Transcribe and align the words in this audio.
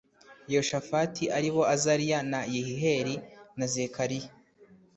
yehoshafati 0.51 1.23
ari 1.37 1.49
bo 1.53 1.61
azariya 1.73 2.19
na 2.31 2.39
yehiyeli 2.55 3.15
na 3.57 3.65
zekariya 3.73 4.29